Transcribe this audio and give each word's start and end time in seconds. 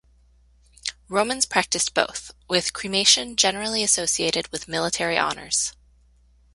Romans 1.09 1.45
practiced 1.45 1.93
both, 1.93 2.31
with 2.47 2.73
cremation 2.73 3.35
generally 3.35 3.83
associated 3.83 4.47
with 4.47 4.67
military 4.67 5.15
honors. 5.15 5.73